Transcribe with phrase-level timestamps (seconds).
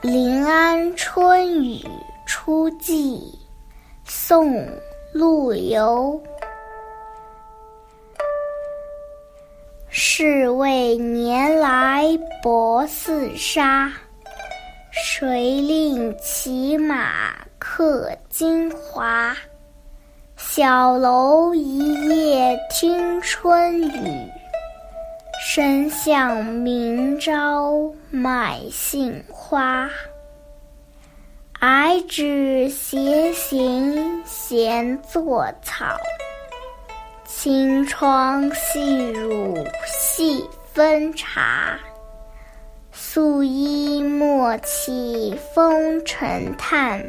[0.00, 1.84] 临安春雨
[2.24, 3.20] 初霁，
[4.04, 4.54] 宋·
[5.12, 6.22] 陆游。
[9.88, 12.04] 是为年来
[12.40, 13.92] 薄似纱，
[14.92, 19.34] 谁令骑马客京华？
[20.36, 24.30] 小楼一夜听春雨。
[25.58, 29.90] 深巷明朝卖杏花，
[31.58, 35.96] 矮纸斜行闲作草。
[37.24, 41.76] 晴窗细乳细分茶，
[42.92, 47.04] 素衣莫起风尘叹。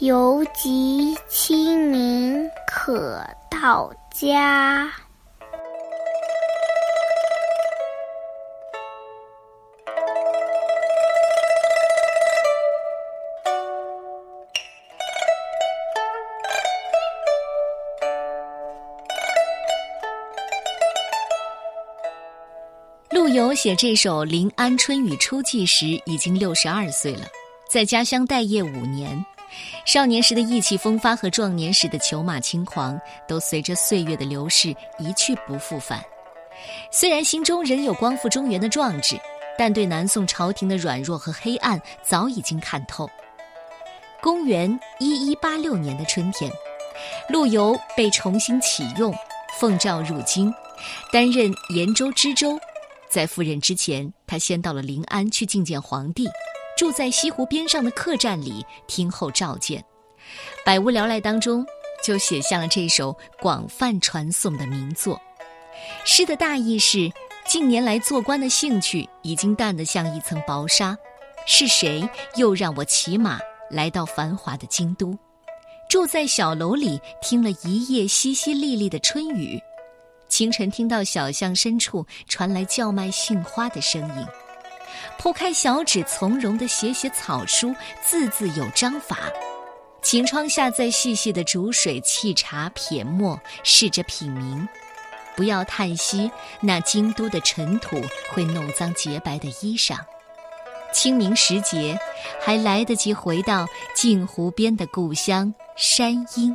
[0.00, 4.90] 犹及清明可到家。
[23.26, 27.26] 陆游写这首《临安春雨初霁》时已经六十二岁了，
[27.68, 29.26] 在家乡待业五年，
[29.84, 32.96] 少年时的意气风发和壮年时的裘马轻狂，
[33.26, 34.68] 都随着岁月的流逝
[35.00, 36.00] 一去不复返。
[36.92, 39.18] 虽然心中仍有光复中原的壮志，
[39.58, 43.10] 但对南宋朝廷的软弱和黑暗早已经看透。
[44.22, 46.48] 公元一一八六年的春天，
[47.28, 49.12] 陆游被重新启用，
[49.58, 50.54] 奉诏入京，
[51.12, 52.56] 担任延州知州。
[53.08, 56.28] 在赴任之前，他先到了临安去觐见皇帝，
[56.76, 59.84] 住在西湖边上的客栈里听候召见。
[60.64, 61.64] 百无聊赖当中，
[62.04, 65.20] 就写下了这首广泛传颂的名作。
[66.04, 67.10] 诗的大意是：
[67.46, 70.96] 近年来做官的兴趣已经淡得像一层薄纱，
[71.46, 73.38] 是谁又让我骑马
[73.70, 75.16] 来到繁华的京都，
[75.88, 79.60] 住在小楼里听了一夜淅淅沥沥的春雨？
[80.36, 84.26] 清晨听到小巷深处传来叫卖杏花的声音，
[85.16, 87.74] 铺开小纸，从容地写写草书，
[88.04, 89.16] 字字有章法。
[90.02, 94.68] 晴窗下，再细细的煮水沏茶撇墨，试着品茗，
[95.34, 96.30] 不要叹息
[96.60, 97.98] 那京都的尘土
[98.30, 99.96] 会弄脏洁白的衣裳。
[100.92, 101.98] 清明时节，
[102.38, 106.54] 还来得及回到镜湖边的故乡山阴。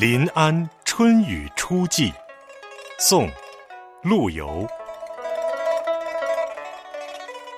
[0.00, 2.10] 临安春雨初霁，
[2.98, 3.28] 宋·
[4.00, 4.66] 陆游。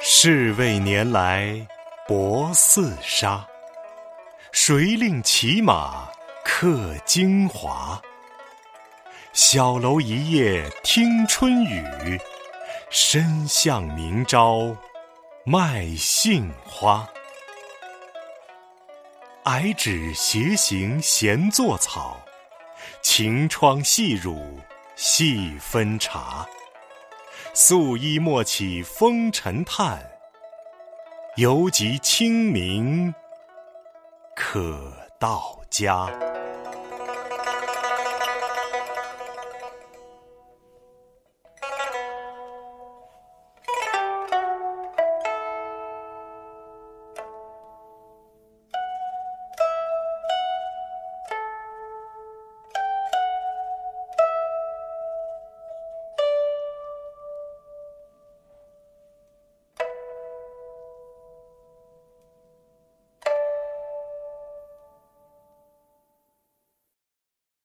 [0.00, 1.66] 是为年来
[2.06, 3.44] 薄似纱，
[4.52, 6.08] 谁令骑马
[6.44, 8.00] 客京华？
[9.32, 12.20] 小楼一夜听春雨，
[12.88, 14.76] 深巷明朝
[15.44, 17.04] 卖杏花。
[19.42, 22.16] 矮纸斜行闲作草。
[23.02, 24.58] 晴窗细乳
[24.96, 26.46] 细分茶，
[27.54, 30.04] 素衣莫起风尘叹。
[31.36, 33.14] 犹及清明
[34.34, 36.10] 可到家。